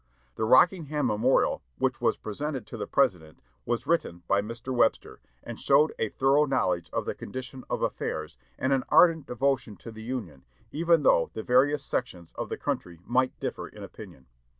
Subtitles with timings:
[0.33, 4.73] The "Rockingham Memorial," which was presented to the President, was written by Mr.
[4.73, 9.75] Webster, and showed a thorough knowledge of the condition of affairs, and an ardent devotion
[9.75, 14.25] to the Union, even though the various sections of the country might differ in opinion.